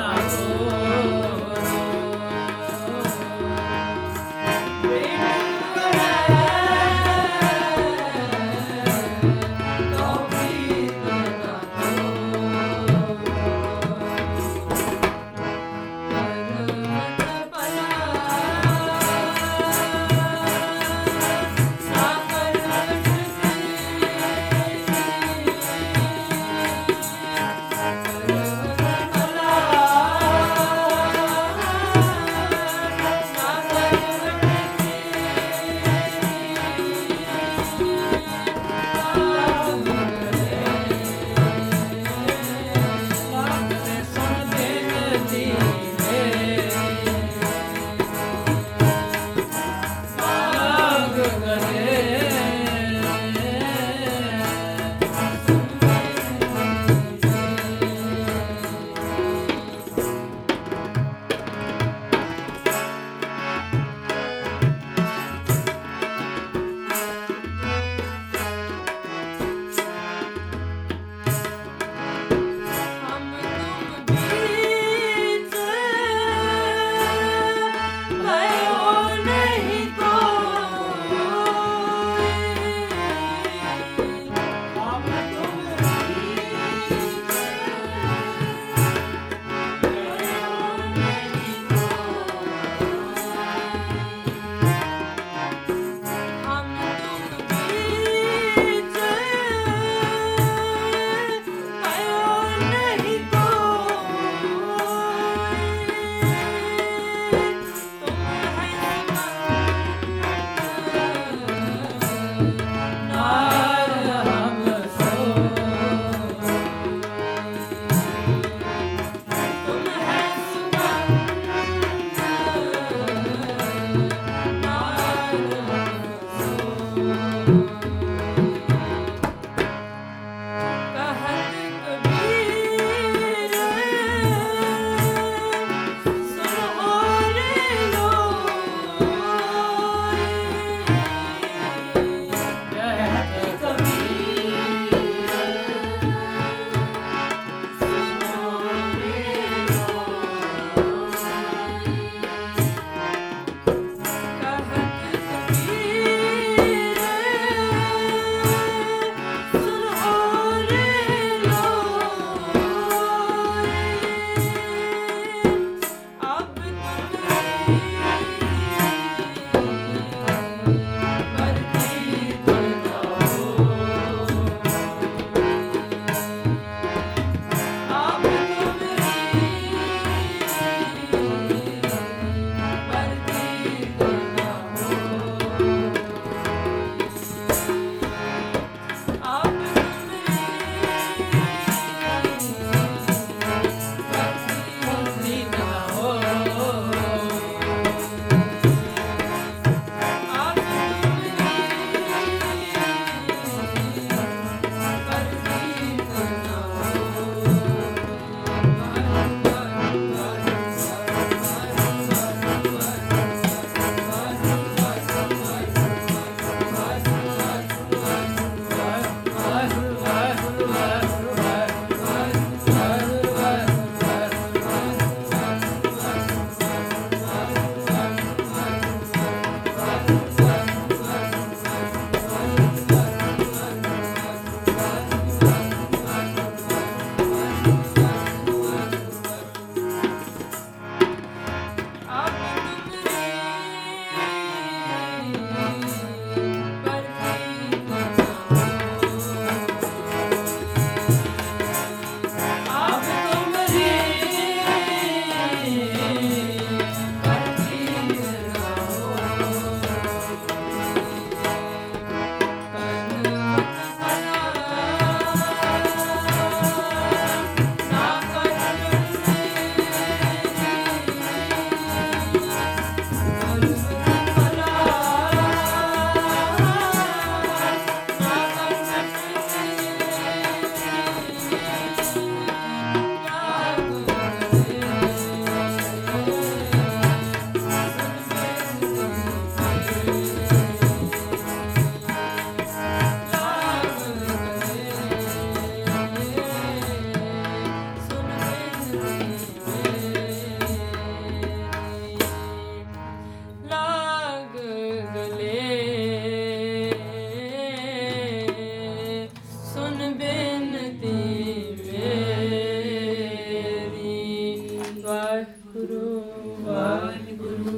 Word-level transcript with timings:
Nice. 0.00 0.49